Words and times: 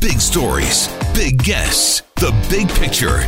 Big 0.00 0.20
stories, 0.20 0.86
big 1.12 1.42
guests, 1.42 2.02
the 2.16 2.30
big 2.48 2.68
picture. 2.68 3.18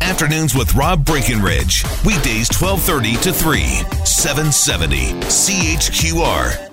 Afternoons 0.00 0.54
with 0.54 0.72
Rob 0.76 1.04
Breckenridge. 1.04 1.82
Weekdays 2.06 2.48
1230 2.52 3.16
to 3.16 3.32
3, 3.32 3.60
770 4.04 4.96
CHQR. 5.26 6.70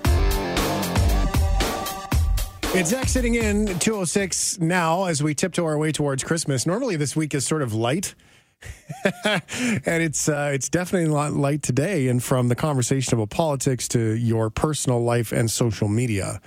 It's 2.76 2.92
exiting 2.92 3.34
in 3.34 3.66
206 3.80 4.60
now 4.60 5.06
as 5.06 5.24
we 5.24 5.34
tiptoe 5.34 5.64
our 5.64 5.76
way 5.76 5.90
towards 5.90 6.22
Christmas. 6.22 6.64
Normally, 6.64 6.94
this 6.94 7.16
week 7.16 7.34
is 7.34 7.44
sort 7.44 7.62
of 7.62 7.74
light. 7.74 8.14
and 9.24 10.02
it's 10.02 10.28
uh, 10.28 10.50
it's 10.54 10.68
definitely 10.68 11.08
not 11.12 11.32
light 11.32 11.62
today. 11.62 12.06
And 12.06 12.22
from 12.22 12.46
the 12.46 12.54
conversation 12.54 13.14
about 13.14 13.30
politics 13.30 13.88
to 13.88 14.14
your 14.14 14.50
personal 14.50 15.02
life 15.02 15.32
and 15.32 15.50
social 15.50 15.88
media, 15.88 16.40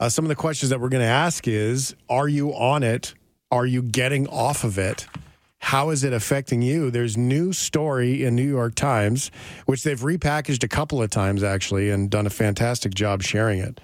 uh, 0.00 0.08
some 0.08 0.24
of 0.24 0.28
the 0.28 0.34
questions 0.34 0.70
that 0.70 0.80
we're 0.80 0.88
going 0.88 1.02
to 1.02 1.06
ask 1.06 1.46
is: 1.46 1.94
Are 2.08 2.28
you 2.28 2.54
on 2.54 2.82
it? 2.82 3.14
Are 3.50 3.66
you 3.66 3.82
getting 3.82 4.26
off 4.28 4.64
of 4.64 4.78
it? 4.78 5.06
How 5.58 5.90
is 5.90 6.04
it 6.04 6.12
affecting 6.12 6.60
you? 6.60 6.90
There's 6.90 7.16
new 7.16 7.52
story 7.52 8.22
in 8.22 8.36
New 8.36 8.46
York 8.46 8.74
Times, 8.74 9.30
which 9.64 9.82
they've 9.82 9.98
repackaged 9.98 10.62
a 10.62 10.68
couple 10.68 11.02
of 11.02 11.10
times 11.10 11.42
actually, 11.42 11.90
and 11.90 12.10
done 12.10 12.26
a 12.26 12.30
fantastic 12.30 12.94
job 12.94 13.22
sharing 13.22 13.60
it 13.60 13.80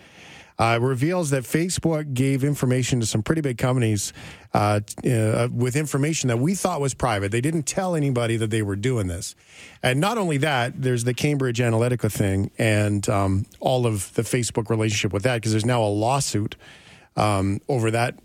uh, 0.61 0.78
reveals 0.78 1.30
that 1.30 1.42
Facebook 1.42 2.12
gave 2.12 2.44
information 2.44 3.00
to 3.00 3.06
some 3.06 3.22
pretty 3.22 3.41
big 3.41 3.56
companies 3.56 4.12
uh, 4.53 4.80
uh, 5.06 5.48
with 5.50 5.75
information 5.75 6.28
that 6.28 6.36
we 6.36 6.55
thought 6.55 6.83
was 6.83 6.92
private. 6.92 7.33
They 7.33 7.41
didn't 7.41 7.62
tell 7.62 7.97
anybody 7.97 8.36
that 8.36 8.50
they 8.50 8.61
were 8.61 8.77
doing 8.77 9.06
this. 9.06 9.34
And 9.83 10.00
not 10.00 10.19
only 10.19 10.36
that, 10.36 10.83
there's 10.83 11.05
the 11.05 11.14
Cambridge 11.14 11.61
Analytica 11.61 12.12
thing 12.12 12.50
and 12.58 13.08
um, 13.08 13.47
all 13.58 13.86
of 13.86 14.12
the 14.14 14.22
Facebook 14.22 14.69
relationship 14.69 15.14
with 15.14 15.22
that, 15.22 15.36
because 15.36 15.53
there's 15.53 15.64
now 15.64 15.83
a 15.83 15.88
lawsuit 15.88 16.56
um, 17.16 17.61
over 17.66 17.91
that 17.91 18.19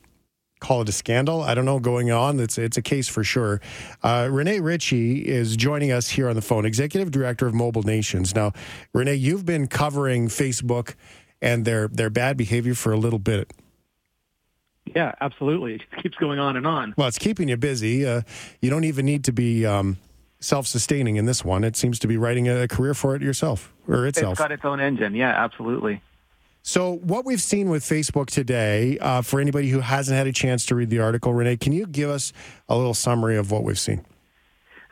call 0.61 0.81
it 0.81 0.89
a 0.89 0.91
scandal. 0.91 1.41
I 1.43 1.53
don't 1.53 1.65
know 1.65 1.79
going 1.79 2.11
on. 2.11 2.39
It's 2.39 2.57
it's 2.57 2.77
a 2.77 2.81
case 2.81 3.07
for 3.07 3.23
sure. 3.23 3.61
Uh, 4.01 4.29
Rene 4.31 4.61
Ritchie 4.61 5.19
is 5.19 5.55
joining 5.55 5.91
us 5.91 6.09
here 6.09 6.27
on 6.27 6.35
the 6.35 6.41
phone, 6.41 6.65
executive 6.65 7.11
director 7.11 7.45
of 7.45 7.53
Mobile 7.53 7.83
Nations. 7.83 8.33
Now, 8.33 8.53
Rene, 8.93 9.13
you've 9.13 9.45
been 9.45 9.67
covering 9.67 10.27
Facebook 10.27 10.95
and 11.45 11.63
their 11.63 11.87
their 11.87 12.09
bad 12.09 12.35
behavior 12.35 12.73
for 12.73 12.91
a 12.91 12.97
little 12.97 13.19
bit. 13.19 13.53
Yeah, 14.95 15.13
absolutely. 15.21 15.75
It 15.75 15.83
keeps 16.01 16.17
going 16.17 16.39
on 16.39 16.57
and 16.57 16.67
on. 16.67 16.93
Well, 16.97 17.07
it's 17.07 17.17
keeping 17.17 17.47
you 17.47 17.57
busy. 17.57 18.05
Uh, 18.05 18.21
you 18.61 18.69
don't 18.69 18.83
even 18.83 19.05
need 19.05 19.23
to 19.25 19.31
be 19.31 19.65
um, 19.65 19.97
self-sustaining 20.39 21.15
in 21.15 21.25
this 21.25 21.43
one. 21.43 21.63
It 21.63 21.75
seems 21.75 21.97
to 21.99 22.07
be 22.07 22.17
writing 22.17 22.47
a 22.47 22.67
career 22.67 22.93
for 22.93 23.15
it 23.15 23.21
yourself 23.21 23.73
or 23.87 24.05
itself. 24.05 24.33
It's 24.33 24.39
got 24.39 24.51
its 24.51 24.65
own 24.65 24.79
engine. 24.79 25.15
Yeah, 25.15 25.29
absolutely. 25.29 26.01
So, 26.61 26.93
what 26.97 27.25
we've 27.25 27.41
seen 27.41 27.69
with 27.69 27.83
Facebook 27.83 28.27
today, 28.27 28.97
uh, 28.99 29.21
for 29.21 29.39
anybody 29.39 29.69
who 29.69 29.81
hasn't 29.81 30.17
had 30.17 30.25
a 30.27 30.31
chance 30.31 30.65
to 30.67 30.75
read 30.75 30.89
the 30.89 30.99
article, 30.99 31.33
Rene, 31.33 31.57
can 31.57 31.73
you 31.73 31.85
give 31.85 32.09
us 32.09 32.33
a 32.67 32.75
little 32.75 32.95
summary 32.95 33.37
of 33.37 33.51
what 33.51 33.63
we've 33.63 33.77
seen? 33.77 34.03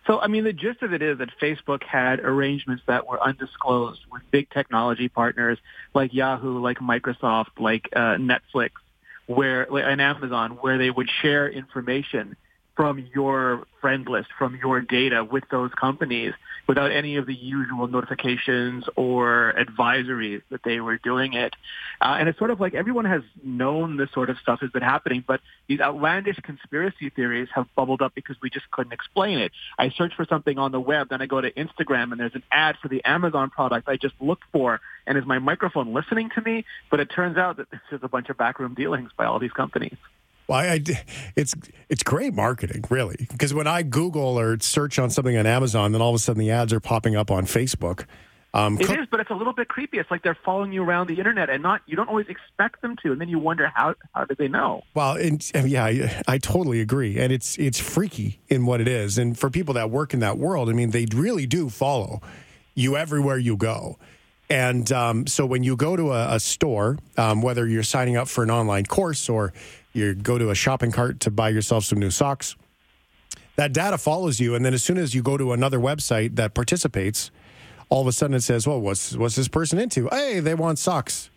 So, 0.06 0.20
I 0.20 0.28
mean, 0.28 0.44
the 0.44 0.54
gist 0.54 0.82
of 0.82 0.94
it 0.94 1.02
is 1.02 1.20
that 1.20 1.30
Facebook 1.42 1.82
had 1.84 2.20
arrangements 2.20 2.84
that 2.88 3.08
were 3.08 3.22
undisclosed 3.22 4.02
with 4.12 4.22
big 4.32 4.50
technology 4.50 5.08
partners 5.08 5.58
like 5.94 6.14
Yahoo, 6.14 6.60
like 6.60 6.80
Microsoft, 6.80 7.60
like 7.60 7.88
uh, 7.96 8.18
Netflix, 8.18 8.72
where 9.28 9.64
and 9.64 10.02
Amazon, 10.02 10.58
where 10.60 10.78
they 10.78 10.90
would 10.90 11.10
share 11.22 11.48
information 11.48 12.36
from 12.76 13.08
your 13.14 13.66
friend 13.80 14.08
list, 14.08 14.28
from 14.38 14.58
your 14.58 14.82
data 14.82 15.24
with 15.24 15.44
those 15.50 15.72
companies 15.80 16.34
without 16.68 16.92
any 16.92 17.18
of 17.18 17.26
the 17.26 17.34
usual 17.34 17.88
notifications 17.88 18.86
or 18.96 19.54
advisories 19.58 20.42
that 20.50 20.62
they 20.64 20.80
were 20.80 20.98
doing 20.98 21.34
it. 21.34 21.54
Uh, 22.02 22.18
and 22.20 22.30
it's 22.30 22.38
sort 22.38 22.52
of 22.52 22.60
like 22.60 22.74
everyone 22.74 23.06
has 23.06 23.22
known 23.44 23.98
this 23.98 24.10
sort 24.14 24.30
of 24.30 24.38
stuff 24.38 24.60
has 24.62 24.70
been 24.72 24.84
happening, 24.84 25.24
but 25.28 25.42
these 25.68 25.80
outlandish 25.80 26.38
conspiracy 26.44 27.10
theories 27.10 27.50
have 27.54 27.68
bubbled 27.76 28.02
up 28.02 28.14
because 28.16 28.36
we 28.42 28.50
just 28.50 28.70
couldn't 28.72 28.94
explain 28.94 29.40
it. 29.40 29.52
I 29.78 29.90
search 29.90 30.14
for 30.16 30.26
something 30.26 30.58
on 30.58 30.72
the 30.72 30.80
web, 30.80 31.10
then 31.10 31.22
I 31.22 31.26
go 31.26 31.42
to 31.42 31.52
Instagram 31.52 32.12
and 32.12 32.20
there's 32.20 32.36
an 32.36 32.44
ad 32.52 32.76
for 32.82 32.88
the 32.88 33.04
Amazon 33.04 33.50
product 33.50 33.88
I 33.88 33.98
just 33.98 34.16
looked 34.20 34.44
for. 34.52 34.80
And 35.06 35.18
is 35.18 35.26
my 35.26 35.40
microphone 35.40 35.94
listening 35.94 36.30
to 36.36 36.42
me? 36.42 36.66
But 36.90 37.00
it 37.00 37.08
turns 37.08 37.38
out 37.38 37.58
that 37.58 37.70
this 37.72 37.82
is 37.92 38.00
a 38.04 38.08
bunch 38.08 38.30
of 38.30 38.38
backroom 38.38 38.74
dealings 38.74 39.12
by 39.18 39.26
all 39.26 39.40
these 39.40 39.52
companies. 39.52 39.98
Well, 40.48 40.60
I, 40.60 40.82
it's 41.36 41.56
it's 41.90 42.04
great 42.04 42.34
marketing, 42.34 42.84
really, 42.90 43.28
because 43.32 43.54
when 43.54 43.68
I 43.68 43.84
Google 43.84 44.38
or 44.40 44.60
search 44.60 45.00
on 45.00 45.10
something 45.10 45.38
on 45.38 45.46
Amazon, 45.46 45.92
then 45.92 46.02
all 46.02 46.10
of 46.10 46.16
a 46.16 46.20
sudden 46.20 46.40
the 46.40 46.52
ads 46.52 46.74
are 46.74 46.80
popping 46.80 47.16
up 47.16 47.32
on 47.32 47.46
Facebook. 47.46 48.06
Um, 48.56 48.78
it 48.80 48.86
co- 48.86 48.94
is, 48.94 49.08
but 49.10 49.20
it's 49.20 49.32
a 49.32 49.36
little 49.36 49.54
bit 49.54 49.68
creepy. 49.68 49.98
It's 49.98 50.12
like 50.12 50.22
they're 50.22 50.38
following 50.46 50.72
you 50.72 50.84
around 50.84 51.08
the 51.08 51.18
internet, 51.18 51.50
and 51.50 51.64
not 51.64 51.82
you 51.88 51.96
don't 51.96 52.08
always 52.08 52.28
expect 52.28 52.82
them 52.82 52.96
to, 53.04 53.12
and 53.12 53.20
then 53.20 53.30
you 53.30 53.40
wonder 53.40 53.72
how 53.74 53.96
how 54.14 54.26
did 54.26 54.38
they 54.38 54.48
know? 54.48 54.84
Well, 54.94 55.16
and, 55.16 55.44
and 55.56 55.70
yeah, 55.70 55.86
I, 55.86 56.24
I, 56.28 56.38
totally 56.38 56.80
agree, 56.80 57.20
and 57.20 57.34
it's 57.34 57.58
it's 57.58 57.80
freaky 57.80 58.42
in 58.50 58.66
what 58.66 58.80
it 58.80 58.88
is, 58.88 59.18
and 59.18 59.38
for 59.38 59.50
people 59.50 59.74
that 59.74 59.90
work 59.90 60.14
in 60.14 60.20
that 60.20 60.38
world, 60.38 60.70
I 60.70 60.74
mean, 60.74 60.92
they 60.92 61.08
really 61.14 61.48
do 61.48 61.70
follow 61.70 62.22
you 62.76 62.96
everywhere 62.96 63.38
you 63.38 63.58
go. 63.58 63.98
And 64.50 64.92
um, 64.92 65.26
so 65.26 65.46
when 65.46 65.64
you 65.64 65.76
go 65.76 65.96
to 65.96 66.12
a, 66.12 66.36
a 66.36 66.40
store, 66.40 67.00
um, 67.18 67.42
whether 67.42 67.68
you're 67.68 67.82
signing 67.82 68.18
up 68.18 68.28
for 68.28 68.44
an 68.44 68.52
online 68.52 68.86
course 68.86 69.30
or 69.30 69.54
you 69.94 70.16
go 70.16 70.38
to 70.38 70.50
a 70.50 70.56
shopping 70.56 70.92
cart 70.92 71.20
to 71.22 71.32
buy 71.32 71.50
yourself 71.50 71.86
some 71.86 72.00
new 72.00 72.12
socks. 72.12 72.56
That 73.56 73.72
data 73.72 73.98
follows 73.98 74.40
you, 74.40 74.56
and 74.56 74.66
then 74.66 74.74
as 74.74 74.84
soon 74.84 74.98
as 74.98 75.14
you 75.14 75.22
go 75.22 75.38
to 75.38 75.54
another 75.54 75.80
website 75.80 76.36
that 76.36 76.56
participates, 76.56 77.30
all 77.90 78.02
of 78.02 78.08
a 78.08 78.12
sudden 78.12 78.36
it 78.36 78.42
says, 78.42 78.66
"Well, 78.66 78.82
what's 78.82 79.16
what's 79.16 79.36
this 79.36 79.48
person 79.48 79.78
into? 79.78 80.10
Hey, 80.12 80.40
they 80.40 80.56
want 80.56 80.80
socks," 80.80 81.30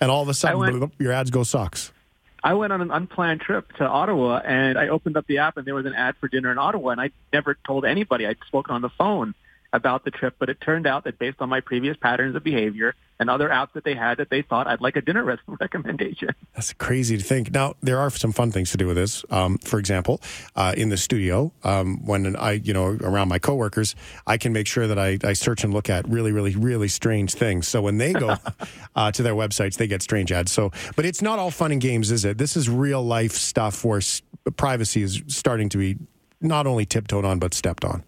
and 0.00 0.10
all 0.10 0.22
of 0.22 0.28
a 0.28 0.34
sudden 0.34 0.58
went, 0.58 0.92
your 0.98 1.12
ads 1.12 1.30
go 1.30 1.44
socks. 1.44 1.92
I 2.42 2.54
went 2.54 2.72
on 2.72 2.80
an 2.80 2.90
unplanned 2.90 3.42
trip 3.42 3.72
to 3.74 3.86
Ottawa, 3.86 4.40
and 4.44 4.78
I 4.78 4.88
opened 4.88 5.16
up 5.16 5.26
the 5.26 5.38
app, 5.38 5.56
and 5.56 5.66
there 5.66 5.74
was 5.74 5.86
an 5.86 5.94
ad 5.94 6.16
for 6.16 6.26
dinner 6.26 6.50
in 6.50 6.58
Ottawa, 6.58 6.90
and 6.90 7.00
I 7.00 7.10
never 7.32 7.56
told 7.66 7.84
anybody. 7.84 8.26
I'd 8.26 8.38
spoken 8.46 8.74
on 8.74 8.82
the 8.82 8.88
phone 8.88 9.34
about 9.72 10.04
the 10.04 10.10
trip, 10.10 10.36
but 10.38 10.48
it 10.48 10.60
turned 10.60 10.86
out 10.86 11.04
that 11.04 11.18
based 11.18 11.40
on 11.40 11.48
my 11.48 11.60
previous 11.60 11.96
patterns 11.96 12.34
of 12.34 12.42
behavior 12.42 12.94
and 13.20 13.28
other 13.28 13.48
apps 13.50 13.72
that 13.74 13.84
they 13.84 13.94
had, 13.94 14.18
that 14.18 14.30
they 14.30 14.42
thought 14.42 14.66
I'd 14.66 14.80
like 14.80 14.96
a 14.96 15.02
dinner 15.02 15.22
restaurant 15.24 15.60
recommendation. 15.60 16.30
That's 16.54 16.72
crazy 16.72 17.16
to 17.16 17.22
think. 17.22 17.52
Now 17.52 17.74
there 17.80 17.98
are 17.98 18.10
some 18.10 18.32
fun 18.32 18.50
things 18.50 18.70
to 18.72 18.76
do 18.76 18.86
with 18.86 18.96
this. 18.96 19.24
Um, 19.30 19.58
for 19.58 19.78
example, 19.78 20.20
uh, 20.56 20.74
in 20.76 20.88
the 20.88 20.96
studio, 20.96 21.52
um, 21.62 22.04
when 22.04 22.34
I, 22.36 22.52
you 22.52 22.72
know, 22.72 22.86
around 22.86 23.28
my 23.28 23.38
coworkers, 23.38 23.94
I 24.26 24.38
can 24.38 24.52
make 24.52 24.66
sure 24.66 24.86
that 24.86 24.98
I, 24.98 25.18
I 25.22 25.34
search 25.34 25.62
and 25.62 25.72
look 25.72 25.90
at 25.90 26.08
really, 26.08 26.32
really, 26.32 26.56
really 26.56 26.88
strange 26.88 27.34
things. 27.34 27.68
So 27.68 27.82
when 27.82 27.98
they 27.98 28.12
go 28.12 28.36
uh, 28.96 29.12
to 29.12 29.22
their 29.22 29.34
websites, 29.34 29.76
they 29.76 29.86
get 29.86 30.02
strange 30.02 30.32
ads. 30.32 30.50
So, 30.50 30.72
but 30.96 31.04
it's 31.04 31.22
not 31.22 31.38
all 31.38 31.50
fun 31.50 31.72
and 31.72 31.80
games, 31.80 32.10
is 32.10 32.24
it? 32.24 32.38
This 32.38 32.56
is 32.56 32.68
real 32.68 33.02
life 33.02 33.32
stuff 33.32 33.84
where 33.84 34.00
privacy 34.56 35.02
is 35.02 35.22
starting 35.28 35.68
to 35.68 35.78
be 35.78 35.98
not 36.40 36.66
only 36.66 36.86
tiptoed 36.86 37.24
on 37.24 37.38
but 37.38 37.54
stepped 37.54 37.84
on. 37.84 38.02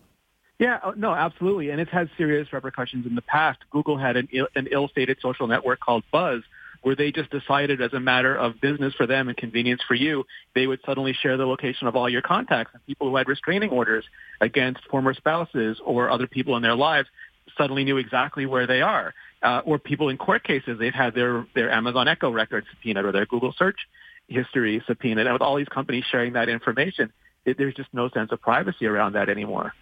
Yeah, 0.62 0.78
oh, 0.84 0.92
no, 0.92 1.12
absolutely. 1.12 1.70
And 1.70 1.80
it's 1.80 1.90
had 1.90 2.08
serious 2.16 2.52
repercussions 2.52 3.04
in 3.04 3.16
the 3.16 3.22
past. 3.22 3.58
Google 3.72 3.98
had 3.98 4.16
an, 4.16 4.28
Ill, 4.32 4.46
an 4.54 4.68
ill-stated 4.70 5.18
social 5.20 5.48
network 5.48 5.80
called 5.80 6.04
Buzz, 6.12 6.42
where 6.82 6.94
they 6.94 7.10
just 7.10 7.30
decided 7.30 7.82
as 7.82 7.92
a 7.92 7.98
matter 7.98 8.36
of 8.36 8.60
business 8.60 8.94
for 8.94 9.04
them 9.04 9.26
and 9.26 9.36
convenience 9.36 9.80
for 9.88 9.96
you, 9.96 10.24
they 10.54 10.68
would 10.68 10.78
suddenly 10.86 11.14
share 11.20 11.36
the 11.36 11.46
location 11.46 11.88
of 11.88 11.96
all 11.96 12.08
your 12.08 12.22
contacts 12.22 12.70
and 12.74 12.86
people 12.86 13.10
who 13.10 13.16
had 13.16 13.26
restraining 13.26 13.70
orders 13.70 14.04
against 14.40 14.84
former 14.88 15.14
spouses 15.14 15.80
or 15.84 16.08
other 16.08 16.28
people 16.28 16.54
in 16.54 16.62
their 16.62 16.76
lives 16.76 17.08
suddenly 17.58 17.82
knew 17.82 17.96
exactly 17.96 18.46
where 18.46 18.68
they 18.68 18.82
are. 18.82 19.14
Uh, 19.42 19.62
or 19.64 19.80
people 19.80 20.10
in 20.10 20.16
court 20.16 20.44
cases, 20.44 20.78
they've 20.78 20.94
had 20.94 21.12
their, 21.12 21.44
their 21.56 21.72
Amazon 21.72 22.06
Echo 22.06 22.30
records 22.30 22.68
subpoenaed 22.70 23.04
or 23.04 23.10
their 23.10 23.26
Google 23.26 23.52
search 23.58 23.78
history 24.28 24.80
subpoenaed. 24.86 25.26
And 25.26 25.32
with 25.32 25.42
all 25.42 25.56
these 25.56 25.66
companies 25.66 26.04
sharing 26.08 26.34
that 26.34 26.48
information, 26.48 27.12
it, 27.44 27.58
there's 27.58 27.74
just 27.74 27.92
no 27.92 28.08
sense 28.10 28.30
of 28.30 28.40
privacy 28.40 28.86
around 28.86 29.14
that 29.14 29.28
anymore 29.28 29.72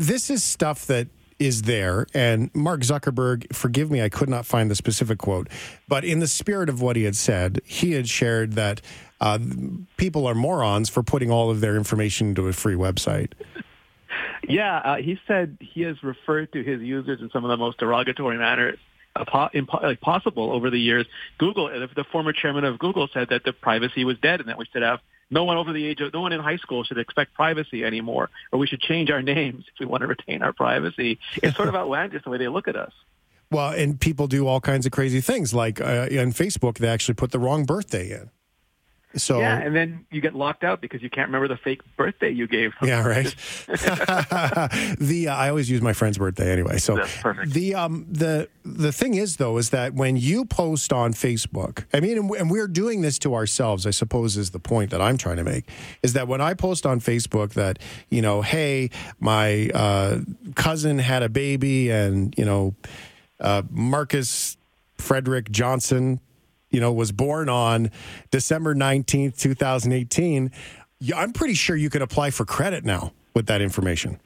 this 0.00 0.30
is 0.30 0.42
stuff 0.42 0.86
that 0.86 1.08
is 1.38 1.62
there. 1.62 2.06
And 2.14 2.50
Mark 2.54 2.80
Zuckerberg, 2.80 3.54
forgive 3.54 3.90
me, 3.90 4.02
I 4.02 4.08
could 4.08 4.28
not 4.28 4.46
find 4.46 4.70
the 4.70 4.74
specific 4.74 5.18
quote, 5.18 5.48
but 5.88 6.04
in 6.04 6.20
the 6.20 6.26
spirit 6.26 6.68
of 6.68 6.80
what 6.80 6.96
he 6.96 7.04
had 7.04 7.16
said, 7.16 7.60
he 7.64 7.92
had 7.92 8.08
shared 8.08 8.54
that 8.54 8.80
uh, 9.20 9.38
people 9.96 10.26
are 10.26 10.34
morons 10.34 10.88
for 10.88 11.02
putting 11.02 11.30
all 11.30 11.50
of 11.50 11.60
their 11.60 11.76
information 11.76 12.28
into 12.28 12.48
a 12.48 12.52
free 12.52 12.74
website. 12.74 13.32
Yeah, 14.48 14.78
uh, 14.78 14.96
he 14.96 15.20
said 15.28 15.58
he 15.60 15.82
has 15.82 16.02
referred 16.02 16.52
to 16.54 16.64
his 16.64 16.80
users 16.80 17.20
in 17.20 17.30
some 17.30 17.44
of 17.44 17.50
the 17.50 17.56
most 17.56 17.78
derogatory 17.78 18.38
manners 18.38 18.78
impo- 19.16 20.00
possible 20.00 20.50
over 20.50 20.70
the 20.70 20.80
years. 20.80 21.06
Google, 21.38 21.68
the 21.68 22.04
former 22.10 22.32
chairman 22.32 22.64
of 22.64 22.78
Google, 22.78 23.08
said 23.12 23.28
that 23.28 23.44
the 23.44 23.52
privacy 23.52 24.04
was 24.04 24.18
dead 24.18 24.40
and 24.40 24.48
that 24.48 24.58
we 24.58 24.64
should 24.72 24.82
have 24.82 25.00
no 25.30 25.44
one 25.44 25.56
over 25.56 25.72
the 25.72 25.86
age 25.86 26.00
of 26.00 26.12
no 26.12 26.20
one 26.20 26.32
in 26.32 26.40
high 26.40 26.56
school 26.56 26.84
should 26.84 26.98
expect 26.98 27.34
privacy 27.34 27.84
anymore, 27.84 28.30
or 28.52 28.58
we 28.58 28.66
should 28.66 28.80
change 28.80 29.10
our 29.10 29.22
names 29.36 29.64
if 29.72 29.80
we 29.80 29.86
want 29.86 30.02
to 30.02 30.06
retain 30.06 30.42
our 30.42 30.52
privacy. 30.52 31.18
It's 31.42 31.56
sort 31.56 31.68
of 31.68 31.74
outlandish 31.80 32.24
the 32.24 32.30
way 32.30 32.38
they 32.38 32.48
look 32.48 32.68
at 32.68 32.76
us. 32.76 32.92
Well, 33.50 33.72
and 33.72 34.00
people 34.00 34.28
do 34.28 34.46
all 34.46 34.60
kinds 34.60 34.86
of 34.86 34.92
crazy 34.92 35.20
things. 35.20 35.52
Like 35.52 35.80
uh, 35.80 36.06
on 36.12 36.32
Facebook, 36.32 36.78
they 36.78 36.88
actually 36.88 37.14
put 37.14 37.32
the 37.32 37.38
wrong 37.38 37.64
birthday 37.64 38.10
in. 38.10 38.30
So 39.16 39.40
yeah, 39.40 39.58
and 39.58 39.74
then 39.74 40.06
you 40.10 40.20
get 40.20 40.34
locked 40.34 40.62
out 40.62 40.80
because 40.80 41.02
you 41.02 41.10
can't 41.10 41.28
remember 41.28 41.48
the 41.48 41.56
fake 41.56 41.80
birthday 41.96 42.30
you 42.30 42.46
gave. 42.46 42.72
Them. 42.80 42.88
Yeah, 42.88 43.06
right. 43.06 43.24
the 43.66 45.26
uh, 45.28 45.34
I 45.34 45.48
always 45.48 45.68
use 45.68 45.82
my 45.82 45.92
friend's 45.92 46.16
birthday 46.16 46.52
anyway. 46.52 46.78
So 46.78 46.94
That's 46.94 47.16
perfect. 47.20 47.52
the 47.52 47.74
um 47.74 48.06
the 48.08 48.48
the 48.64 48.92
thing 48.92 49.14
is 49.14 49.38
though 49.38 49.58
is 49.58 49.70
that 49.70 49.94
when 49.94 50.16
you 50.16 50.44
post 50.44 50.92
on 50.92 51.12
Facebook, 51.12 51.86
I 51.92 51.98
mean, 51.98 52.18
and 52.18 52.50
we're 52.50 52.68
doing 52.68 53.00
this 53.00 53.18
to 53.20 53.34
ourselves. 53.34 53.84
I 53.84 53.90
suppose 53.90 54.36
is 54.36 54.50
the 54.50 54.60
point 54.60 54.90
that 54.90 55.00
I'm 55.00 55.18
trying 55.18 55.36
to 55.36 55.44
make 55.44 55.68
is 56.04 56.12
that 56.12 56.28
when 56.28 56.40
I 56.40 56.54
post 56.54 56.86
on 56.86 57.00
Facebook 57.00 57.54
that 57.54 57.80
you 58.10 58.22
know, 58.22 58.42
hey, 58.42 58.90
my 59.18 59.70
uh, 59.74 60.18
cousin 60.54 61.00
had 61.00 61.24
a 61.24 61.28
baby, 61.28 61.90
and 61.90 62.32
you 62.38 62.44
know, 62.44 62.76
uh, 63.40 63.62
Marcus 63.70 64.56
Frederick 64.98 65.50
Johnson 65.50 66.20
you 66.70 66.80
know, 66.80 66.92
was 66.92 67.12
born 67.12 67.48
on 67.48 67.90
December 68.30 68.74
19th, 68.74 69.38
2018, 69.38 70.50
I'm 71.16 71.32
pretty 71.32 71.54
sure 71.54 71.76
you 71.76 71.90
could 71.90 72.02
apply 72.02 72.30
for 72.30 72.44
credit 72.44 72.84
now 72.84 73.12
with 73.34 73.46
that 73.46 73.60
information. 73.62 74.20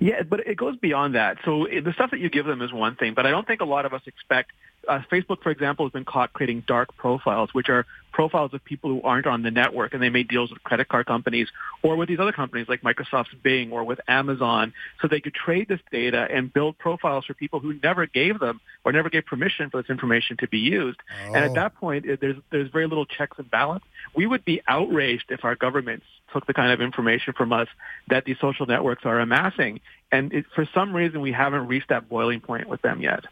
Yeah, 0.00 0.22
but 0.22 0.40
it 0.40 0.56
goes 0.56 0.76
beyond 0.76 1.14
that. 1.14 1.38
So 1.44 1.64
eh, 1.66 1.80
the 1.80 1.92
stuff 1.92 2.10
that 2.10 2.20
you 2.20 2.30
give 2.30 2.46
them 2.46 2.62
is 2.62 2.72
one 2.72 2.96
thing, 2.96 3.14
but 3.14 3.26
I 3.26 3.30
don't 3.30 3.46
think 3.46 3.60
a 3.60 3.66
lot 3.66 3.86
of 3.86 3.92
us 3.92 4.02
expect 4.06 4.52
uh, 4.88 5.00
Facebook, 5.10 5.42
for 5.42 5.50
example, 5.50 5.86
has 5.86 5.92
been 5.92 6.04
caught 6.04 6.32
creating 6.32 6.64
dark 6.66 6.96
profiles, 6.96 7.52
which 7.52 7.68
are 7.68 7.86
profiles 8.12 8.52
of 8.52 8.62
people 8.64 8.90
who 8.90 9.02
aren't 9.02 9.26
on 9.26 9.42
the 9.42 9.50
network, 9.50 9.94
and 9.94 10.02
they 10.02 10.10
made 10.10 10.28
deals 10.28 10.50
with 10.50 10.62
credit 10.62 10.88
card 10.88 11.06
companies 11.06 11.48
or 11.82 11.96
with 11.96 12.08
these 12.08 12.20
other 12.20 12.32
companies 12.32 12.68
like 12.68 12.82
Microsoft's 12.82 13.34
Bing 13.42 13.72
or 13.72 13.84
with 13.84 14.00
Amazon, 14.06 14.72
so 15.00 15.08
they 15.08 15.20
could 15.20 15.34
trade 15.34 15.68
this 15.68 15.80
data 15.90 16.26
and 16.30 16.52
build 16.52 16.78
profiles 16.78 17.24
for 17.24 17.34
people 17.34 17.60
who 17.60 17.74
never 17.82 18.06
gave 18.06 18.38
them 18.38 18.60
or 18.84 18.92
never 18.92 19.08
gave 19.08 19.24
permission 19.24 19.70
for 19.70 19.80
this 19.80 19.90
information 19.90 20.36
to 20.38 20.48
be 20.48 20.58
used. 20.58 20.98
Oh. 21.26 21.34
And 21.34 21.36
at 21.36 21.50
oh. 21.50 21.54
that 21.54 21.74
point, 21.76 22.06
there's 22.20 22.36
there's 22.50 22.70
very 22.70 22.86
little 22.86 23.06
checks 23.06 23.38
and 23.38 23.50
balance. 23.50 23.84
We 24.14 24.26
would 24.26 24.44
be 24.44 24.60
outraged 24.68 25.26
if 25.30 25.44
our 25.44 25.54
governments 25.54 26.06
took 26.32 26.46
the 26.46 26.54
kind 26.54 26.72
of 26.72 26.80
information 26.80 27.34
from 27.34 27.52
us 27.52 27.68
that 28.08 28.24
these 28.24 28.36
social 28.40 28.66
networks 28.66 29.04
are 29.04 29.20
amassing, 29.20 29.80
and 30.10 30.32
it, 30.32 30.44
for 30.54 30.68
some 30.74 30.94
reason, 30.94 31.20
we 31.20 31.32
haven't 31.32 31.66
reached 31.66 31.88
that 31.88 32.08
boiling 32.08 32.40
point 32.40 32.68
with 32.68 32.82
them 32.82 33.00
yet. 33.00 33.24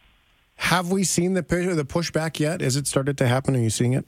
Have 0.60 0.92
we 0.92 1.04
seen 1.04 1.34
the 1.34 1.42
the 1.42 1.84
pushback 1.84 2.38
yet? 2.38 2.60
Has 2.60 2.76
it 2.76 2.86
started 2.86 3.18
to 3.18 3.26
happen? 3.26 3.56
Are 3.56 3.58
you 3.58 3.70
seeing 3.70 3.94
it? 3.94 4.04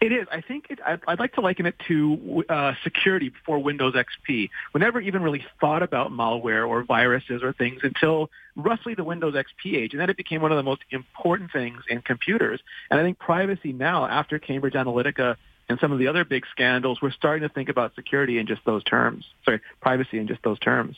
It 0.00 0.10
is. 0.10 0.26
I 0.32 0.40
think 0.40 0.66
it, 0.70 0.80
I'd, 0.84 1.00
I'd, 1.06 1.18
like 1.18 1.34
to 1.34 1.42
liken 1.42 1.66
it 1.66 1.78
to 1.86 2.44
uh, 2.48 2.72
security 2.82 3.28
before 3.28 3.58
Windows 3.58 3.94
XP. 3.94 4.50
We 4.72 4.80
never 4.80 5.00
even 5.00 5.22
really 5.22 5.44
thought 5.60 5.82
about 5.82 6.10
malware 6.10 6.66
or 6.66 6.82
viruses 6.82 7.42
or 7.42 7.52
things 7.52 7.80
until 7.82 8.30
roughly 8.56 8.94
the 8.94 9.04
Windows 9.04 9.34
XP 9.34 9.76
age, 9.76 9.92
and 9.92 10.00
then 10.00 10.10
it 10.10 10.16
became 10.16 10.42
one 10.42 10.50
of 10.50 10.56
the 10.56 10.64
most 10.64 10.82
important 10.90 11.52
things 11.52 11.82
in 11.88 12.02
computers. 12.02 12.60
And 12.90 12.98
I 12.98 13.02
think 13.02 13.18
privacy 13.18 13.72
now, 13.72 14.06
after 14.06 14.38
Cambridge 14.38 14.74
Analytica 14.74 15.36
and 15.68 15.78
some 15.78 15.92
of 15.92 15.98
the 15.98 16.08
other 16.08 16.24
big 16.24 16.46
scandals, 16.50 17.00
we're 17.00 17.10
starting 17.10 17.46
to 17.46 17.52
think 17.52 17.68
about 17.68 17.94
security 17.94 18.38
in 18.38 18.46
just 18.46 18.64
those 18.64 18.82
terms. 18.82 19.26
Sorry, 19.44 19.60
privacy 19.80 20.18
in 20.18 20.26
just 20.26 20.42
those 20.42 20.58
terms. 20.58 20.96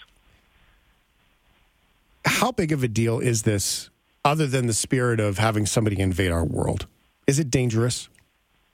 How 2.25 2.53
big 2.53 2.73
of 2.73 2.83
a 2.83 2.89
deal 2.89 3.19
is 3.19 3.43
this 3.43 3.91
other 4.25 4.47
than 4.47 4.67
the 4.67 4.73
spirit 4.73 5.21
of 5.21 5.39
having 5.39 5.67
somebody 5.67 5.99
invade 6.01 6.31
our 6.31 6.45
world? 6.45 6.87
Is 7.27 7.39
it 7.39 7.51
dangerous? 7.51 8.09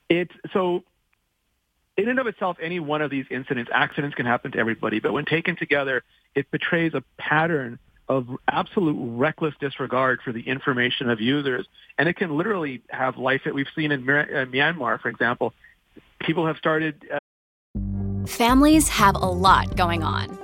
It's 0.08 0.35
so 0.52 0.85
in 1.96 2.08
and 2.08 2.19
of 2.19 2.26
itself, 2.26 2.56
any 2.61 2.81
one 2.81 3.02
of 3.02 3.11
these 3.11 3.26
incidents, 3.31 3.70
accidents 3.73 4.17
can 4.17 4.26
happen 4.26 4.52
to 4.52 4.58
everybody, 4.58 4.99
but 4.99 5.12
when 5.12 5.25
taken 5.25 5.56
together, 5.56 6.02
it 6.35 6.50
betrays 6.50 6.93
a 6.94 7.02
pattern 7.19 7.79
of 8.08 8.29
absolute 8.49 8.96
reckless 9.17 9.55
disregard 9.61 10.20
for 10.23 10.32
the 10.32 10.43
information 10.43 11.08
of 11.08 11.20
users. 11.20 11.67
And 11.96 12.08
it 12.08 12.17
can 12.17 12.37
literally 12.37 12.82
have 12.91 13.17
life 13.17 13.43
that 13.44 13.55
we've 13.55 13.69
seen 13.75 13.93
in 13.93 14.02
uh, 14.02 14.44
Myanmar, 14.46 15.00
for 15.00 15.08
example. 15.08 15.55
People 16.20 16.46
have 16.46 16.56
started. 16.56 17.08
Uh... 17.11 18.26
Families 18.26 18.88
have 18.88 19.14
a 19.14 19.26
lot 19.26 19.76
going 19.76 20.02
on. 20.02 20.44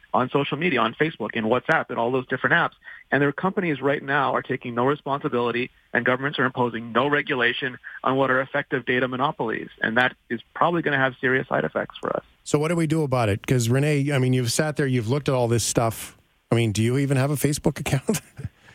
on 0.13 0.29
social 0.29 0.57
media, 0.57 0.79
on 0.79 0.93
Facebook 0.93 1.29
and 1.33 1.45
WhatsApp 1.45 1.85
and 1.89 1.97
all 1.97 2.11
those 2.11 2.27
different 2.27 2.53
apps. 2.53 2.73
And 3.11 3.21
their 3.21 3.31
companies 3.31 3.81
right 3.81 4.03
now 4.03 4.33
are 4.33 4.41
taking 4.41 4.75
no 4.75 4.85
responsibility 4.85 5.69
and 5.93 6.05
governments 6.05 6.39
are 6.39 6.45
imposing 6.45 6.91
no 6.91 7.07
regulation 7.07 7.77
on 8.03 8.15
what 8.15 8.29
are 8.29 8.41
effective 8.41 8.85
data 8.85 9.07
monopolies. 9.07 9.69
And 9.81 9.97
that 9.97 10.15
is 10.29 10.41
probably 10.53 10.81
going 10.81 10.97
to 10.97 11.03
have 11.03 11.13
serious 11.21 11.47
side 11.47 11.63
effects 11.63 11.97
for 11.99 12.15
us. 12.15 12.23
So 12.43 12.59
what 12.59 12.69
do 12.69 12.75
we 12.75 12.87
do 12.87 13.03
about 13.03 13.29
it? 13.29 13.41
Because 13.41 13.69
Rene, 13.69 14.11
I 14.11 14.19
mean, 14.19 14.33
you've 14.33 14.51
sat 14.51 14.75
there, 14.77 14.87
you've 14.87 15.09
looked 15.09 15.29
at 15.29 15.35
all 15.35 15.47
this 15.47 15.63
stuff. 15.63 16.17
I 16.51 16.55
mean, 16.55 16.71
do 16.71 16.83
you 16.83 16.97
even 16.97 17.17
have 17.17 17.31
a 17.31 17.35
Facebook 17.35 17.79
account? 17.79 18.21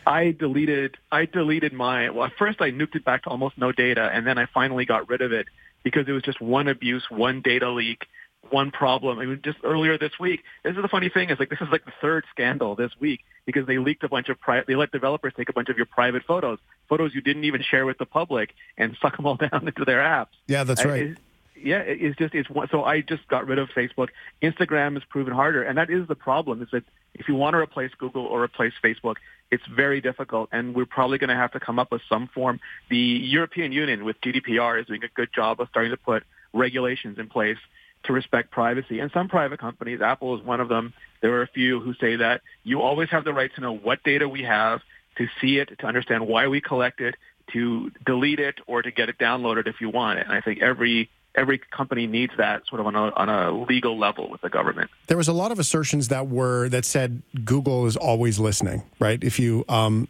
I 0.07 0.31
deleted 0.31 0.95
I 1.11 1.25
deleted 1.25 1.73
my 1.73 2.09
well 2.11 2.31
first 2.39 2.61
I 2.61 2.71
nuked 2.71 2.95
it 2.95 3.03
back 3.03 3.23
to 3.23 3.29
almost 3.29 3.57
no 3.57 3.73
data 3.73 4.09
and 4.13 4.25
then 4.25 4.37
I 4.37 4.45
finally 4.45 4.85
got 4.85 5.09
rid 5.09 5.21
of 5.21 5.33
it 5.33 5.47
because 5.83 6.07
it 6.07 6.13
was 6.13 6.23
just 6.23 6.39
one 6.39 6.69
abuse, 6.69 7.03
one 7.09 7.41
data 7.41 7.69
leak 7.69 8.05
one 8.49 8.71
problem. 8.71 9.19
I 9.19 9.25
mean, 9.25 9.41
just 9.43 9.57
earlier 9.63 9.97
this 9.97 10.13
week, 10.19 10.43
this 10.63 10.75
is 10.75 10.81
the 10.81 10.87
funny 10.87 11.09
thing 11.09 11.29
is 11.29 11.39
like 11.39 11.49
this 11.49 11.61
is 11.61 11.67
like 11.71 11.85
the 11.85 11.93
third 12.01 12.25
scandal 12.31 12.75
this 12.75 12.91
week 12.99 13.21
because 13.45 13.65
they 13.67 13.77
leaked 13.77 14.03
a 14.03 14.09
bunch 14.09 14.29
of 14.29 14.39
pri- 14.39 14.63
they 14.67 14.75
let 14.75 14.91
developers 14.91 15.33
take 15.35 15.49
a 15.49 15.53
bunch 15.53 15.69
of 15.69 15.77
your 15.77 15.85
private 15.85 16.23
photos, 16.25 16.59
photos 16.87 17.13
you 17.13 17.21
didn't 17.21 17.43
even 17.43 17.61
share 17.61 17.85
with 17.85 17.97
the 17.97 18.05
public, 18.05 18.53
and 18.77 18.95
suck 19.01 19.17
them 19.17 19.25
all 19.25 19.35
down 19.35 19.67
into 19.67 19.85
their 19.85 19.99
apps. 19.99 20.27
Yeah, 20.47 20.63
that's 20.63 20.85
right. 20.85 21.03
It, 21.03 21.17
yeah, 21.61 21.79
it's 21.79 22.17
just 22.17 22.35
it's 22.35 22.49
one. 22.49 22.67
So 22.71 22.83
I 22.83 23.01
just 23.01 23.27
got 23.27 23.47
rid 23.47 23.59
of 23.59 23.69
Facebook. 23.69 24.09
Instagram 24.41 24.93
has 24.93 25.03
proven 25.09 25.33
harder, 25.33 25.63
and 25.63 25.77
that 25.77 25.89
is 25.89 26.07
the 26.07 26.15
problem. 26.15 26.61
Is 26.61 26.69
that 26.71 26.83
if 27.15 27.27
you 27.27 27.35
want 27.35 27.55
to 27.55 27.57
replace 27.57 27.91
Google 27.97 28.25
or 28.25 28.43
replace 28.43 28.73
Facebook, 28.83 29.15
it's 29.49 29.63
very 29.65 30.01
difficult, 30.01 30.49
and 30.51 30.75
we're 30.75 30.85
probably 30.85 31.17
going 31.17 31.29
to 31.29 31.35
have 31.35 31.51
to 31.53 31.59
come 31.59 31.79
up 31.79 31.91
with 31.91 32.01
some 32.07 32.27
form. 32.27 32.59
The 32.89 32.97
European 32.97 33.71
Union 33.71 34.05
with 34.05 34.21
GDPR 34.21 34.79
is 34.79 34.85
doing 34.87 35.03
a 35.03 35.07
good 35.07 35.29
job 35.33 35.59
of 35.59 35.67
starting 35.69 35.91
to 35.91 35.97
put 35.97 36.23
regulations 36.53 37.17
in 37.17 37.27
place 37.27 37.57
to 38.03 38.13
respect 38.13 38.51
privacy. 38.51 38.99
And 38.99 39.11
some 39.11 39.27
private 39.27 39.59
companies, 39.59 40.01
Apple 40.01 40.37
is 40.37 40.43
one 40.43 40.61
of 40.61 40.69
them, 40.69 40.93
there 41.21 41.33
are 41.33 41.41
a 41.41 41.47
few 41.47 41.79
who 41.79 41.93
say 41.95 42.17
that 42.17 42.41
you 42.63 42.81
always 42.81 43.09
have 43.09 43.23
the 43.23 43.33
right 43.33 43.53
to 43.55 43.61
know 43.61 43.75
what 43.75 44.03
data 44.03 44.27
we 44.29 44.43
have, 44.43 44.81
to 45.17 45.27
see 45.41 45.57
it, 45.57 45.77
to 45.79 45.85
understand 45.87 46.27
why 46.27 46.47
we 46.47 46.61
collect 46.61 47.01
it, 47.01 47.15
to 47.53 47.91
delete 48.05 48.39
it, 48.39 48.55
or 48.67 48.81
to 48.81 48.91
get 48.91 49.09
it 49.09 49.17
downloaded 49.17 49.67
if 49.67 49.81
you 49.81 49.89
want 49.89 50.19
it. 50.19 50.27
And 50.27 50.33
I 50.33 50.41
think 50.41 50.61
every 50.61 51.09
every 51.35 51.59
company 51.59 52.07
needs 52.07 52.33
that 52.37 52.65
sort 52.67 52.81
of 52.81 52.87
on 52.87 52.95
a, 52.95 53.11
on 53.11 53.29
a 53.29 53.51
legal 53.51 53.97
level 53.97 54.29
with 54.29 54.41
the 54.41 54.49
government. 54.49 54.89
There 55.07 55.17
was 55.17 55.27
a 55.27 55.33
lot 55.33 55.51
of 55.51 55.59
assertions 55.59 56.07
that 56.07 56.27
were 56.27 56.69
that 56.69 56.85
said 56.85 57.21
Google 57.45 57.85
is 57.85 57.95
always 57.95 58.39
listening, 58.39 58.83
right? 58.99 59.23
If 59.23 59.39
you 59.39 59.63
um, 59.69 60.07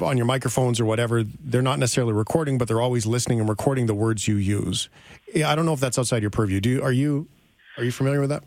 on 0.00 0.16
your 0.16 0.26
microphones 0.26 0.80
or 0.80 0.84
whatever, 0.84 1.24
they're 1.24 1.62
not 1.62 1.78
necessarily 1.78 2.12
recording, 2.12 2.58
but 2.58 2.68
they're 2.68 2.80
always 2.80 3.06
listening 3.06 3.40
and 3.40 3.48
recording 3.48 3.86
the 3.86 3.94
words 3.94 4.28
you 4.28 4.36
use. 4.36 4.88
I 5.34 5.54
don't 5.54 5.66
know 5.66 5.74
if 5.74 5.80
that's 5.80 5.98
outside 5.98 6.22
your 6.22 6.30
purview. 6.30 6.60
Do 6.60 6.70
you, 6.70 6.82
are 6.82 6.92
you 6.92 7.26
are 7.76 7.84
you 7.84 7.92
familiar 7.92 8.20
with 8.20 8.30
that? 8.30 8.44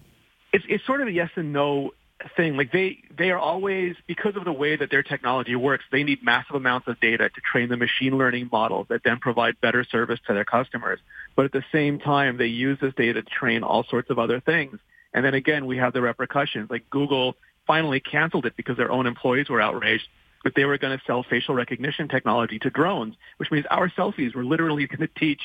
It's 0.54 0.66
it's 0.68 0.86
sort 0.86 1.02
of 1.02 1.08
a 1.08 1.12
yes 1.12 1.30
and 1.36 1.54
no 1.54 1.92
thing. 2.36 2.58
Like 2.58 2.72
they 2.72 3.04
they 3.18 3.32
are 3.32 3.38
always 3.38 3.96
because 4.08 4.36
of 4.36 4.46
the 4.46 4.54
way 4.54 4.76
that 4.76 4.90
their 4.90 5.04
technology 5.04 5.56
works, 5.56 5.84
they 5.92 6.04
need 6.04 6.24
massive 6.24 6.56
amounts 6.56 6.88
of 6.88 7.00
data 7.00 7.30
to 7.30 7.42
train 7.42 7.70
the 7.70 7.78
machine 7.78 8.18
learning 8.18 8.50
models 8.52 8.88
that 8.90 9.02
then 9.04 9.20
provide 9.20 9.60
better 9.62 9.84
service 9.84 10.20
to 10.28 10.34
their 10.34 10.46
customers. 10.46 11.00
But 11.36 11.46
at 11.46 11.52
the 11.52 11.64
same 11.72 12.00
time, 12.00 12.38
they 12.38 12.48
use 12.48 12.78
this 12.82 12.94
data 12.96 13.22
to 13.22 13.30
train 13.30 13.64
all 13.64 13.84
sorts 13.84 14.10
of 14.10 14.20
other 14.20 14.40
things. 14.40 14.80
And 15.14 15.26
then 15.26 15.34
again, 15.34 15.66
we 15.66 15.78
have 15.78 15.94
the 15.94 16.02
repercussions. 16.02 16.70
Like 16.70 16.90
Google 16.90 17.36
finally 17.68 18.00
canceled 18.00 18.46
it 18.46 18.56
because 18.56 18.78
their 18.78 18.92
own 18.92 19.08
employees 19.08 19.50
were 19.50 19.62
outraged 19.62 20.08
but 20.44 20.54
they 20.56 20.66
were 20.66 20.78
going 20.78 20.98
to 20.98 21.04
sell 21.06 21.24
facial 21.24 21.54
recognition 21.54 22.08
technology 22.08 22.60
to 22.60 22.70
drones, 22.70 23.16
which 23.38 23.52
means 23.52 23.66
our 23.70 23.90
selfies 23.90 24.36
were 24.36 24.44
literally 24.44 24.88
going 24.88 25.08
to 25.08 25.20
teach 25.20 25.42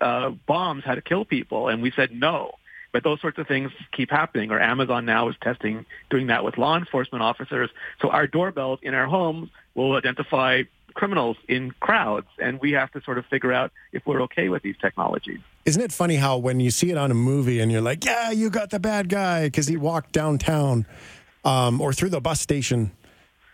uh, 0.00 0.30
bombs 0.46 0.84
how 0.84 0.94
to 0.94 1.02
kill 1.02 1.24
people, 1.24 1.68
and 1.68 1.82
we 1.82 1.92
said 1.94 2.12
no. 2.12 2.52
But 2.92 3.04
those 3.04 3.20
sorts 3.20 3.38
of 3.38 3.46
things 3.46 3.70
keep 3.92 4.10
happening. 4.10 4.50
Or 4.50 4.60
Amazon 4.60 5.04
now 5.04 5.28
is 5.28 5.36
testing 5.42 5.84
doing 6.10 6.28
that 6.28 6.44
with 6.44 6.56
law 6.56 6.76
enforcement 6.76 7.22
officers. 7.22 7.70
So 8.00 8.10
our 8.10 8.26
doorbells 8.26 8.80
in 8.82 8.94
our 8.94 9.06
homes 9.06 9.50
will 9.74 9.94
identify 9.94 10.62
criminals 10.94 11.36
in 11.46 11.70
crowds, 11.78 12.26
and 12.40 12.58
we 12.60 12.72
have 12.72 12.90
to 12.90 13.00
sort 13.02 13.18
of 13.18 13.26
figure 13.26 13.52
out 13.52 13.70
if 13.92 14.04
we're 14.04 14.22
okay 14.22 14.48
with 14.48 14.62
these 14.62 14.76
technologies. 14.80 15.38
Isn't 15.64 15.82
it 15.82 15.92
funny 15.92 16.16
how 16.16 16.38
when 16.38 16.60
you 16.60 16.70
see 16.70 16.90
it 16.90 16.96
on 16.96 17.10
a 17.10 17.14
movie 17.14 17.60
and 17.60 17.70
you're 17.70 17.80
like, 17.80 18.04
yeah, 18.04 18.30
you 18.30 18.50
got 18.50 18.70
the 18.70 18.80
bad 18.80 19.08
guy 19.08 19.44
because 19.44 19.68
he 19.68 19.76
walked 19.76 20.12
downtown 20.12 20.86
um, 21.44 21.80
or 21.80 21.92
through 21.92 22.08
the 22.08 22.20
bus 22.20 22.40
station. 22.40 22.90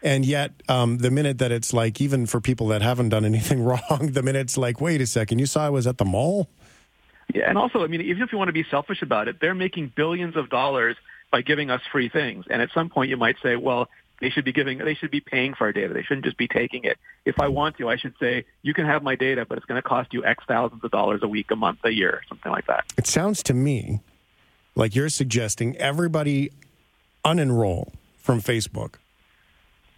And 0.03 0.25
yet, 0.25 0.53
um, 0.69 0.99
the 0.99 1.11
minute 1.11 1.38
that 1.38 1.50
it's 1.50 1.73
like, 1.73 2.00
even 2.00 2.26
for 2.26 2.41
people 2.41 2.69
that 2.69 2.83
haven't 2.83 3.11
done 3.11 3.25
anything 3.25 3.62
wrong, 3.64 4.11
the 4.12 4.23
minute 4.23 4.41
it's 4.41 4.57
like, 4.57 4.81
wait 4.81 5.00
a 5.00 5.07
second, 5.07 5.38
you 5.38 5.47
saw 5.47 5.67
I 5.67 5.71
was 5.71 5.87
at 5.87 5.99
the 5.99 6.05
mall? 6.05 6.49
Yeah, 7.35 7.49
and 7.49 7.59
also, 7.59 7.83
I 7.83 7.88
mean, 7.88 8.00
even 8.00 8.23
if 8.23 8.31
you 8.31 8.38
want 8.38 8.49
to 8.49 8.53
be 8.53 8.64
selfish 8.71 9.03
about 9.03 9.26
it, 9.26 9.41
they're 9.41 9.57
making 9.57 9.93
billions 9.95 10.37
of 10.37 10.49
dollars 10.49 10.97
by 11.33 11.43
giving 11.43 11.69
us 11.69 11.83
free 11.91 12.09
things. 12.09 12.45
And 12.49 12.62
at 12.62 12.71
some 12.73 12.88
point, 12.88 13.11
you 13.11 13.17
might 13.17 13.37
say, 13.43 13.57
well, 13.57 13.88
they 14.21 14.31
should 14.31 14.45
be 14.45 14.53
giving, 14.53 14.79
they 14.79 14.95
should 14.95 15.11
be 15.11 15.21
paying 15.21 15.53
for 15.53 15.64
our 15.64 15.73
data. 15.73 15.93
They 15.93 16.03
shouldn't 16.03 16.25
just 16.25 16.38
be 16.38 16.47
taking 16.47 16.85
it. 16.85 16.97
If 17.25 17.41
I 17.41 17.49
want 17.49 17.76
to, 17.79 17.88
I 17.88 17.97
should 17.97 18.14
say, 18.21 18.45
you 18.62 18.73
can 18.73 18.87
have 18.87 19.03
my 19.03 19.17
data, 19.17 19.45
but 19.45 19.59
it's 19.59 19.67
going 19.67 19.83
to 19.83 19.87
cost 19.87 20.14
you 20.14 20.25
X 20.25 20.45
thousands 20.47 20.85
of 20.85 20.93
dollars 20.93 21.21
a 21.25 21.29
week, 21.29 21.50
a 21.50 21.57
month, 21.57 21.81
a 21.83 21.91
year, 21.91 22.23
something 22.29 22.53
like 22.53 22.69
that. 22.69 22.85
It 22.97 23.09
sounds 23.09 23.43
to 23.45 23.55
me 23.55 24.00
like 24.76 24.95
you're 24.95 25.09
suggesting 25.09 25.76
everybody 25.76 26.53
unenroll 27.25 27.93
from 28.17 28.41
Facebook. 28.41 28.95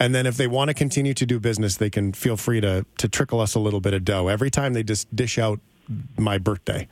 And 0.01 0.15
then 0.15 0.25
if 0.25 0.39
they 0.39 0.47
want 0.47 0.69
to 0.69 0.75
continue 0.75 1.13
to 1.13 1.27
do 1.27 1.39
business, 1.39 1.77
they 1.77 1.91
can 1.91 2.15
feel 2.15 2.39
free 2.39 2.63
to, 2.63 2.87
to 2.97 3.09
trickle 3.09 3.41
us 3.41 3.55
a 3.55 3.59
little 3.61 3.81
bit 3.81 3.93
of 3.93 4.05
dough 4.05 4.29
every 4.29 4.51
time 4.51 4.73
they 4.73 4.83
just 4.83 5.15
dish 5.15 5.39
out 5.39 5.61
my 6.19 6.39
birthday. 6.39 6.89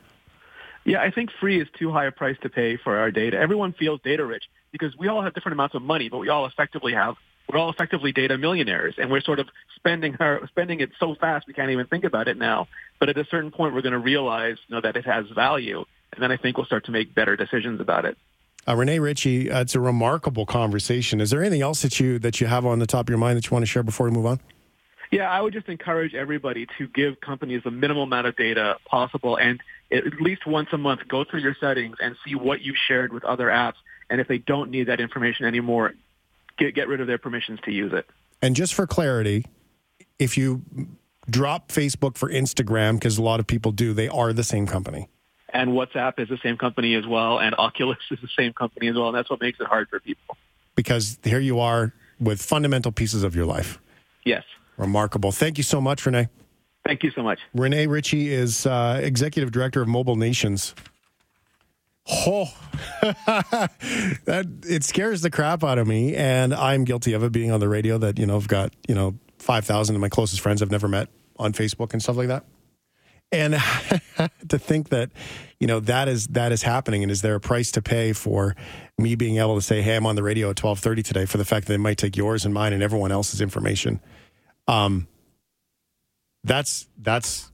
Yeah, 0.85 1.01
I 1.01 1.11
think 1.11 1.31
free 1.39 1.59
is 1.59 1.67
too 1.77 1.91
high 1.91 2.05
a 2.05 2.11
price 2.11 2.37
to 2.43 2.49
pay 2.49 2.77
for 2.77 2.97
our 2.97 3.11
data. 3.11 3.37
Everyone 3.37 3.73
feels 3.73 3.99
data 4.03 4.25
rich 4.25 4.43
because 4.71 4.95
we 4.97 5.07
all 5.07 5.23
have 5.23 5.33
different 5.33 5.53
amounts 5.53 5.75
of 5.75 5.81
money, 5.81 6.09
but 6.09 6.19
we 6.19 6.29
all 6.29 6.45
effectively 6.45 6.93
have 6.93 7.15
we're 7.51 7.59
all 7.59 7.69
effectively 7.69 8.11
data 8.11 8.37
millionaires, 8.37 8.95
and 8.97 9.11
we're 9.11 9.21
sort 9.21 9.39
of 9.39 9.47
spending 9.75 10.15
our 10.19 10.47
spending 10.47 10.79
it 10.79 10.91
so 10.99 11.15
fast 11.15 11.47
we 11.47 11.53
can't 11.53 11.69
even 11.69 11.87
think 11.87 12.03
about 12.03 12.27
it 12.27 12.37
now. 12.37 12.67
But 12.99 13.09
at 13.09 13.17
a 13.17 13.25
certain 13.25 13.51
point, 13.51 13.73
we're 13.73 13.81
going 13.81 13.93
to 13.93 13.99
realize 13.99 14.57
you 14.67 14.75
know, 14.75 14.81
that 14.81 14.95
it 14.95 15.05
has 15.05 15.25
value, 15.29 15.85
and 16.13 16.23
then 16.23 16.31
I 16.31 16.37
think 16.37 16.57
we'll 16.57 16.65
start 16.65 16.85
to 16.85 16.91
make 16.91 17.13
better 17.13 17.35
decisions 17.35 17.79
about 17.81 18.05
it. 18.05 18.17
Uh, 18.67 18.75
Rene 18.75 18.97
Ritchie, 18.97 19.51
uh, 19.51 19.61
it's 19.61 19.75
a 19.75 19.79
remarkable 19.79 20.47
conversation. 20.47 21.21
Is 21.21 21.29
there 21.29 21.41
anything 21.41 21.61
else 21.61 21.83
that 21.83 21.99
you 21.99 22.17
that 22.19 22.41
you 22.41 22.47
have 22.47 22.65
on 22.65 22.79
the 22.79 22.87
top 22.87 23.05
of 23.05 23.09
your 23.09 23.19
mind 23.19 23.37
that 23.37 23.45
you 23.45 23.53
want 23.53 23.61
to 23.61 23.67
share 23.67 23.83
before 23.83 24.07
we 24.07 24.11
move 24.11 24.25
on? 24.25 24.39
Yeah, 25.11 25.29
I 25.29 25.41
would 25.41 25.53
just 25.53 25.67
encourage 25.67 26.13
everybody 26.13 26.67
to 26.77 26.87
give 26.87 27.19
companies 27.21 27.61
the 27.63 27.71
minimal 27.71 28.03
amount 28.03 28.27
of 28.27 28.35
data 28.35 28.77
possible, 28.85 29.37
and 29.37 29.61
at 29.91 30.19
least 30.19 30.45
once 30.45 30.69
a 30.71 30.77
month, 30.77 31.01
go 31.07 31.23
through 31.23 31.41
your 31.41 31.55
settings 31.59 31.97
and 32.01 32.15
see 32.25 32.35
what 32.35 32.61
you 32.61 32.73
shared 32.87 33.13
with 33.13 33.23
other 33.23 33.47
apps. 33.47 33.75
And 34.09 34.19
if 34.19 34.27
they 34.27 34.37
don't 34.37 34.71
need 34.71 34.87
that 34.87 34.99
information 34.99 35.45
anymore, 35.45 35.93
get 36.57 36.75
get 36.75 36.87
rid 36.87 37.01
of 37.01 37.07
their 37.07 37.17
permissions 37.17 37.59
to 37.65 37.71
use 37.71 37.93
it. 37.93 38.05
And 38.41 38.55
just 38.55 38.73
for 38.73 38.85
clarity, 38.87 39.45
if 40.19 40.37
you 40.37 40.61
drop 41.29 41.69
Facebook 41.69 42.17
for 42.17 42.29
Instagram, 42.29 42.95
because 42.95 43.17
a 43.17 43.23
lot 43.23 43.39
of 43.39 43.47
people 43.47 43.71
do, 43.71 43.93
they 43.93 44.07
are 44.07 44.33
the 44.33 44.43
same 44.43 44.67
company 44.67 45.09
and 45.55 45.71
WhatsApp 45.71 46.19
is 46.19 46.27
the 46.27 46.37
same 46.43 46.57
company 46.57 46.95
as 46.95 47.07
well, 47.07 47.39
and 47.39 47.55
Oculus 47.57 47.97
is 48.11 48.19
the 48.21 48.29
same 48.37 48.53
company 48.53 48.89
as 48.89 48.95
well, 48.95 49.07
and 49.07 49.15
that's 49.15 49.29
what 49.29 49.39
makes 49.39 49.59
it 49.59 49.67
hard 49.67 49.87
for 49.89 49.99
people. 49.99 50.37
Because 50.75 51.17
here 51.23 51.39
you 51.39 51.59
are 51.59 51.93
with 52.19 52.41
fundamental 52.41 52.91
pieces 52.91 53.23
of 53.23 53.35
your 53.35 53.45
life. 53.45 53.79
Yes. 54.25 54.43
Remarkable. 54.77 55.31
Thank 55.31 55.57
you 55.57 55.63
so 55.63 55.79
much, 55.79 56.05
Rene. 56.05 56.29
Thank 56.85 57.03
you 57.03 57.11
so 57.11 57.23
much. 57.23 57.39
Rene 57.53 57.87
Ritchie 57.87 58.31
is 58.31 58.65
uh, 58.65 58.99
executive 59.01 59.51
director 59.51 59.81
of 59.81 59.87
Mobile 59.87 60.15
Nations. 60.15 60.75
Oh, 62.07 62.53
that 63.01 64.47
it 64.63 64.83
scares 64.83 65.21
the 65.21 65.31
crap 65.31 65.63
out 65.63 65.79
of 65.79 65.87
me, 65.87 66.15
and 66.15 66.53
I'm 66.53 66.83
guilty 66.83 67.13
of 67.13 67.23
it. 67.23 67.31
Being 67.31 67.51
on 67.51 67.59
the 67.59 67.67
radio, 67.67 67.97
that 67.97 68.19
you 68.19 68.27
know, 68.27 68.35
I've 68.35 68.47
got 68.47 68.73
you 68.87 68.93
know 68.93 69.15
five 69.39 69.65
thousand 69.65 69.95
of 69.95 70.01
my 70.01 70.09
closest 70.09 70.41
friends 70.41 70.61
I've 70.61 70.69
never 70.69 70.87
met 70.87 71.09
on 71.37 71.53
Facebook 71.53 71.93
and 71.93 72.03
stuff 72.03 72.17
like 72.17 72.27
that. 72.27 72.45
And 73.31 73.53
to 74.49 74.59
think 74.59 74.89
that, 74.89 75.09
you 75.59 75.65
know, 75.65 75.79
that 75.81 76.07
is 76.07 76.27
that 76.27 76.51
is 76.51 76.61
happening, 76.61 77.01
and 77.01 77.11
is 77.11 77.23
there 77.23 77.33
a 77.33 77.39
price 77.39 77.71
to 77.71 77.81
pay 77.81 78.13
for 78.13 78.55
me 78.99 79.15
being 79.15 79.37
able 79.37 79.55
to 79.55 79.61
say, 79.61 79.81
"Hey, 79.81 79.95
I'm 79.95 80.05
on 80.05 80.15
the 80.15 80.23
radio 80.23 80.51
at 80.51 80.57
12:30 80.57 81.03
today," 81.03 81.25
for 81.25 81.39
the 81.39 81.45
fact 81.45 81.65
that 81.65 81.73
they 81.73 81.77
might 81.77 81.97
take 81.97 82.15
yours 82.15 82.45
and 82.45 82.53
mine 82.53 82.71
and 82.71 82.83
everyone 82.83 83.11
else's 83.11 83.41
information? 83.41 83.99
Um, 84.67 85.07
that's 86.43 86.87
that's 86.97 87.51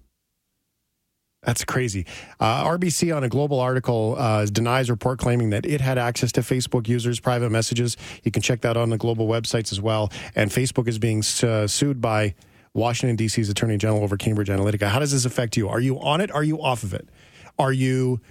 that's 1.43 1.65
crazy. 1.65 2.05
Uh, 2.39 2.63
RBC 2.65 3.15
on 3.15 3.23
a 3.23 3.29
global 3.29 3.59
article 3.59 4.15
uh, 4.17 4.45
denies 4.45 4.91
report 4.91 5.17
claiming 5.17 5.49
that 5.49 5.65
it 5.65 5.81
had 5.81 5.97
access 5.97 6.31
to 6.33 6.41
Facebook 6.41 6.87
users' 6.87 7.19
private 7.19 7.49
messages. 7.49 7.97
You 8.23 8.31
can 8.31 8.43
check 8.43 8.61
that 8.61 8.77
on 8.77 8.91
the 8.91 8.97
global 8.97 9.27
websites 9.27 9.71
as 9.71 9.81
well. 9.81 10.11
And 10.35 10.51
Facebook 10.51 10.87
is 10.87 10.99
being 10.99 11.23
uh, 11.41 11.65
sued 11.65 11.99
by 11.99 12.35
Washington, 12.75 13.15
D.C.'s 13.15 13.49
Attorney 13.49 13.77
General 13.77 14.03
over 14.03 14.17
Cambridge 14.17 14.49
Analytica. 14.49 14.87
How 14.87 14.99
does 14.99 15.11
this 15.11 15.25
affect 15.25 15.57
you? 15.57 15.67
Are 15.67 15.79
you 15.79 15.99
on 15.99 16.21
it? 16.21 16.31
Are 16.31 16.43
you 16.43 16.61
off 16.61 16.83
of 16.83 16.93
it? 16.93 17.09
Are 17.57 17.73
you, 17.73 18.21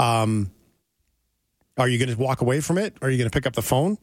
um, 0.00 0.50
are 1.78 1.88
you 1.88 1.98
going 1.98 2.14
to 2.14 2.20
walk 2.20 2.40
away 2.40 2.60
from 2.60 2.78
it? 2.78 2.96
Are 3.00 3.08
you 3.08 3.16
going 3.16 3.30
to 3.30 3.34
pick 3.34 3.46
up 3.46 3.54
the 3.54 3.62
phone? 3.62 3.96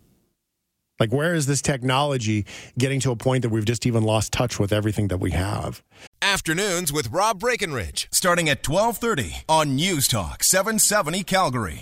Like, 0.99 1.11
where 1.11 1.35
is 1.35 1.45
this 1.45 1.61
technology 1.61 2.45
getting 2.77 2.99
to 3.01 3.11
a 3.11 3.15
point 3.15 3.43
that 3.43 3.49
we've 3.49 3.65
just 3.65 3.85
even 3.85 4.03
lost 4.03 4.31
touch 4.31 4.59
with 4.59 4.73
everything 4.73 5.09
that 5.09 5.19
we 5.19 5.31
have? 5.31 5.83
Afternoons 6.21 6.91
with 6.91 7.11
Rob 7.11 7.39
Breckenridge, 7.39 8.07
starting 8.11 8.49
at 8.49 8.67
1230 8.67 9.43
on 9.47 9.75
News 9.75 10.07
Talk 10.07 10.43
770 10.43 11.23
Calgary. 11.23 11.75